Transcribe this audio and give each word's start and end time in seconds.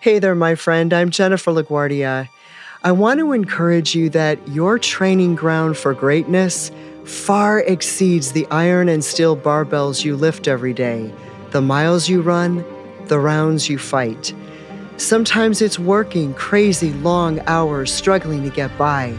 Hey 0.00 0.18
there, 0.18 0.34
my 0.34 0.54
friend. 0.54 0.92
I'm 0.92 1.08
Jennifer 1.08 1.50
LaGuardia. 1.50 2.28
I 2.82 2.92
want 2.92 3.20
to 3.20 3.32
encourage 3.32 3.94
you 3.94 4.10
that 4.10 4.46
your 4.48 4.78
training 4.78 5.34
ground 5.34 5.78
for 5.78 5.94
greatness 5.94 6.70
far 7.04 7.60
exceeds 7.60 8.32
the 8.32 8.46
iron 8.50 8.88
and 8.88 9.02
steel 9.02 9.36
barbells 9.36 10.04
you 10.04 10.16
lift 10.16 10.46
every 10.46 10.74
day, 10.74 11.14
the 11.52 11.62
miles 11.62 12.08
you 12.08 12.20
run, 12.20 12.64
the 13.06 13.18
rounds 13.18 13.68
you 13.70 13.78
fight. 13.78 14.34
Sometimes 14.98 15.62
it's 15.62 15.78
working 15.78 16.34
crazy 16.34 16.92
long 16.94 17.40
hours, 17.46 17.92
struggling 17.92 18.42
to 18.42 18.50
get 18.50 18.76
by, 18.76 19.16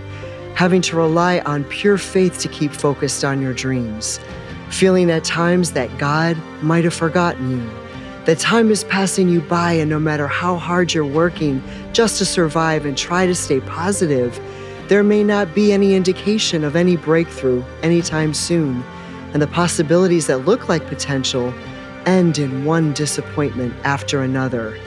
having 0.55 0.81
to 0.81 0.97
rely 0.97 1.39
on 1.39 1.63
pure 1.63 1.97
faith 1.97 2.37
to 2.39 2.47
keep 2.47 2.71
focused 2.71 3.23
on 3.23 3.41
your 3.41 3.53
dreams, 3.53 4.19
feeling 4.69 5.09
at 5.09 5.23
times 5.23 5.71
that 5.71 5.97
God 5.97 6.37
might 6.61 6.83
have 6.83 6.93
forgotten 6.93 7.49
you 7.49 7.84
that 8.25 8.39
time 8.39 8.71
is 8.71 8.83
passing 8.83 9.29
you 9.29 9.39
by, 9.39 9.73
and 9.73 9.89
no 9.89 9.99
matter 9.99 10.27
how 10.27 10.55
hard 10.57 10.93
you're 10.93 11.05
working 11.05 11.61
just 11.93 12.17
to 12.17 12.25
survive 12.25 12.85
and 12.85 12.97
try 12.97 13.27
to 13.27 13.35
stay 13.35 13.59
positive, 13.61 14.39
there 14.87 15.03
may 15.03 15.23
not 15.23 15.53
be 15.53 15.71
any 15.71 15.93
indication 15.93 16.63
of 16.63 16.75
any 16.75 16.97
breakthrough 16.97 17.63
anytime 17.83 18.33
soon, 18.33 18.83
and 19.33 19.41
the 19.41 19.47
possibilities 19.47 20.25
that 20.25 20.39
look 20.39 20.67
like 20.67 20.87
potential 20.87 21.53
end 22.07 22.39
in 22.39 22.65
one 22.65 22.93
disappointment 22.93 23.75
after 23.83 24.21
another. 24.21 24.79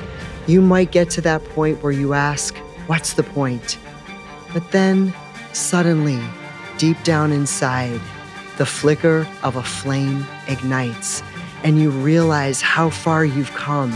You 0.49 0.61
might 0.61 0.91
get 0.91 1.09
to 1.11 1.21
that 1.21 1.45
point 1.45 1.81
where 1.83 1.93
you 1.93 2.15
ask, 2.15 2.57
What's 2.89 3.13
the 3.13 3.23
point? 3.23 3.79
But 4.55 4.71
then, 4.73 5.13
suddenly, 5.53 6.21
deep 6.79 7.01
down 7.05 7.33
inside, 7.33 8.01
the 8.57 8.65
flicker 8.65 9.29
of 9.43 9.57
a 9.57 9.63
flame 9.63 10.27
ignites 10.49 11.23
and 11.65 11.79
you 11.79 11.91
realize 11.91 12.61
how 12.61 12.91
far 12.91 13.25
you've 13.25 13.53
come, 13.53 13.95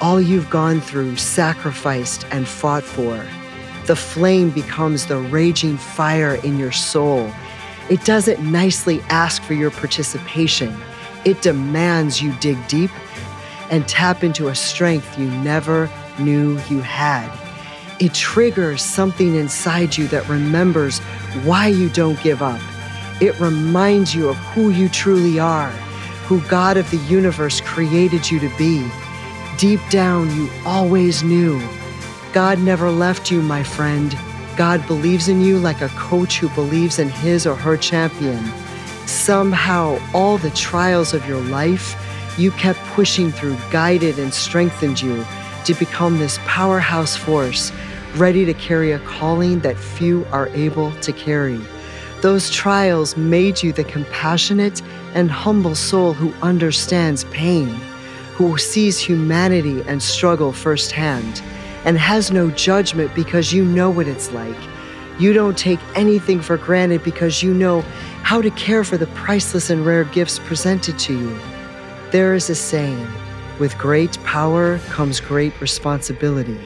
all 0.00 0.20
you've 0.20 0.50
gone 0.50 0.80
through, 0.80 1.16
sacrificed, 1.16 2.24
and 2.30 2.46
fought 2.46 2.84
for. 2.84 3.24
The 3.86 3.96
flame 3.96 4.50
becomes 4.50 5.06
the 5.06 5.18
raging 5.18 5.76
fire 5.76 6.36
in 6.36 6.58
your 6.58 6.72
soul. 6.72 7.30
It 7.88 8.04
doesn't 8.04 8.40
nicely 8.40 9.00
ask 9.08 9.42
for 9.42 9.54
your 9.54 9.70
participation, 9.70 10.76
it 11.24 11.42
demands 11.42 12.22
you 12.22 12.32
dig 12.40 12.56
deep 12.68 12.90
and 13.70 13.86
tap 13.86 14.24
into 14.24 14.48
a 14.48 14.54
strength 14.54 15.18
you 15.18 15.30
never 15.30 15.90
knew 16.18 16.58
you 16.70 16.80
had. 16.80 17.30
It 18.00 18.14
triggers 18.14 18.80
something 18.80 19.34
inside 19.34 19.96
you 19.96 20.08
that 20.08 20.26
remembers 20.28 20.98
why 21.44 21.66
you 21.66 21.90
don't 21.90 22.20
give 22.22 22.42
up. 22.42 22.60
It 23.20 23.38
reminds 23.38 24.14
you 24.14 24.30
of 24.30 24.36
who 24.36 24.70
you 24.70 24.88
truly 24.88 25.38
are 25.38 25.72
who 26.30 26.40
God 26.42 26.76
of 26.76 26.88
the 26.92 26.96
universe 27.08 27.60
created 27.60 28.30
you 28.30 28.38
to 28.38 28.48
be. 28.56 28.88
Deep 29.58 29.80
down, 29.90 30.32
you 30.36 30.48
always 30.64 31.24
knew. 31.24 31.60
God 32.32 32.60
never 32.60 32.88
left 32.88 33.32
you, 33.32 33.42
my 33.42 33.64
friend. 33.64 34.16
God 34.56 34.86
believes 34.86 35.26
in 35.26 35.40
you 35.40 35.58
like 35.58 35.80
a 35.80 35.88
coach 35.88 36.38
who 36.38 36.48
believes 36.50 37.00
in 37.00 37.08
his 37.08 37.48
or 37.48 37.56
her 37.56 37.76
champion. 37.76 38.44
Somehow, 39.06 39.98
all 40.14 40.38
the 40.38 40.50
trials 40.50 41.14
of 41.14 41.26
your 41.26 41.40
life, 41.40 41.96
you 42.38 42.52
kept 42.52 42.78
pushing 42.94 43.32
through, 43.32 43.56
guided 43.72 44.20
and 44.20 44.32
strengthened 44.32 45.02
you 45.02 45.26
to 45.64 45.74
become 45.74 46.20
this 46.20 46.38
powerhouse 46.44 47.16
force, 47.16 47.72
ready 48.14 48.44
to 48.44 48.54
carry 48.54 48.92
a 48.92 49.00
calling 49.00 49.58
that 49.60 49.76
few 49.76 50.24
are 50.26 50.46
able 50.50 50.92
to 51.00 51.12
carry. 51.12 51.60
Those 52.22 52.50
trials 52.50 53.16
made 53.16 53.64
you 53.64 53.72
the 53.72 53.82
compassionate 53.82 54.80
and 55.14 55.30
humble 55.30 55.74
soul 55.74 56.12
who 56.12 56.32
understands 56.42 57.24
pain, 57.24 57.68
who 58.34 58.56
sees 58.58 58.98
humanity 58.98 59.82
and 59.82 60.02
struggle 60.02 60.52
firsthand, 60.52 61.42
and 61.84 61.98
has 61.98 62.30
no 62.30 62.50
judgment 62.50 63.14
because 63.14 63.52
you 63.52 63.64
know 63.64 63.90
what 63.90 64.08
it's 64.08 64.32
like. 64.32 64.56
You 65.18 65.32
don't 65.32 65.58
take 65.58 65.80
anything 65.94 66.40
for 66.40 66.56
granted 66.56 67.02
because 67.02 67.42
you 67.42 67.52
know 67.52 67.82
how 68.22 68.40
to 68.40 68.50
care 68.52 68.84
for 68.84 68.96
the 68.96 69.06
priceless 69.08 69.70
and 69.70 69.84
rare 69.84 70.04
gifts 70.04 70.38
presented 70.38 70.98
to 71.00 71.18
you. 71.18 71.38
There 72.10 72.34
is 72.34 72.48
a 72.50 72.54
saying 72.54 73.06
with 73.58 73.76
great 73.76 74.22
power 74.24 74.78
comes 74.88 75.20
great 75.20 75.60
responsibility. 75.60 76.58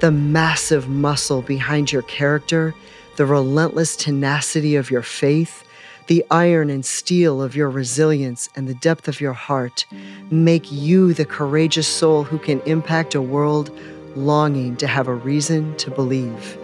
The 0.00 0.10
massive 0.10 0.88
muscle 0.88 1.42
behind 1.42 1.90
your 1.90 2.02
character 2.02 2.74
the 3.18 3.26
relentless 3.26 3.96
tenacity 3.96 4.76
of 4.76 4.92
your 4.92 5.02
faith, 5.02 5.64
the 6.08 6.24
iron 6.30 6.70
and 6.70 6.84
steel 6.84 7.42
of 7.42 7.54
your 7.54 7.68
resilience, 7.70 8.48
and 8.56 8.66
the 8.66 8.74
depth 8.74 9.08
of 9.08 9.20
your 9.20 9.34
heart 9.34 9.84
make 10.30 10.72
you 10.72 11.12
the 11.12 11.24
courageous 11.24 11.86
soul 11.86 12.24
who 12.24 12.38
can 12.38 12.60
impact 12.62 13.14
a 13.14 13.22
world 13.22 13.70
longing 14.16 14.74
to 14.78 14.86
have 14.86 15.06
a 15.06 15.14
reason 15.14 15.76
to 15.76 15.90
believe. 15.90 16.58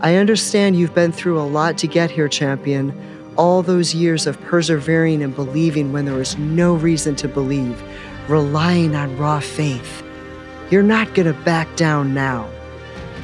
I 0.00 0.14
understand 0.14 0.76
you've 0.76 0.94
been 0.94 1.10
through 1.10 1.40
a 1.40 1.42
lot 1.42 1.76
to 1.78 1.88
get 1.88 2.08
here, 2.08 2.28
champion. 2.28 2.92
All 3.36 3.62
those 3.62 3.96
years 3.96 4.28
of 4.28 4.40
persevering 4.42 5.22
and 5.24 5.34
believing 5.34 5.92
when 5.92 6.04
there 6.04 6.14
was 6.14 6.38
no 6.38 6.74
reason 6.74 7.16
to 7.16 7.28
believe, 7.28 7.82
relying 8.28 8.94
on 8.94 9.18
raw 9.18 9.40
faith. 9.40 10.04
You're 10.70 10.84
not 10.84 11.14
going 11.14 11.26
to 11.26 11.40
back 11.42 11.74
down 11.76 12.14
now. 12.14 12.48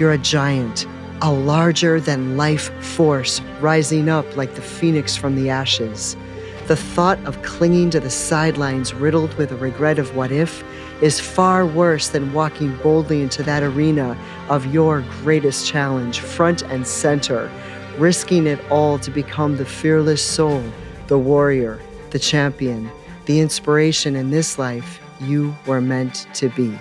You're 0.01 0.13
a 0.13 0.19
giant 0.19 0.89
a 1.25 1.33
larger 1.33 1.99
than 1.99 2.37
life 2.37 2.71
force 2.85 3.41
rising 3.59 4.11
up 4.11 4.37
like 4.37 4.55
the 4.57 4.61
phoenix 4.61 5.17
from 5.17 5.35
the 5.35 5.49
ashes. 5.49 6.19
The 6.67 6.77
thought 6.77 7.19
of 7.25 7.41
clinging 7.41 7.89
to 7.91 8.01
the 8.01 8.11
sidelines 8.11 8.93
riddled 8.93 9.33
with 9.39 9.51
a 9.51 9.57
regret 9.57 9.99
of 9.99 10.15
what 10.15 10.31
if 10.31 10.63
is 11.01 11.21
far 11.21 11.65
worse 11.65 12.11
than 12.11 12.35
walking 12.35 12.77
boldly 12.83 13.23
into 13.23 13.43
that 13.43 13.63
arena 13.63 14.19
of 14.51 14.67
your 14.67 15.01
greatest 15.23 15.67
challenge, 15.67 16.21
front 16.21 16.61
and 16.65 16.87
center, 16.87 17.51
risking 17.97 18.47
it 18.47 18.61
all 18.71 18.99
to 18.99 19.11
become 19.11 19.57
the 19.57 19.65
fearless 19.65 20.23
soul, 20.23 20.63
the 21.07 21.19
warrior, 21.19 21.81
the 22.11 22.19
champion, 22.19 22.91
the 23.25 23.41
inspiration 23.41 24.15
in 24.15 24.29
this 24.29 24.59
life 24.59 25.01
you 25.23 25.55
were 25.65 25.81
meant 25.81 26.27
to 26.35 26.51
be. 26.51 26.79